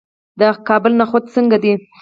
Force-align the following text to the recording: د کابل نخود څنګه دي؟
د 0.39 0.41
کابل 0.67 0.91
نخود 0.99 1.23
څنګه 1.35 1.57
دي؟ 1.63 1.73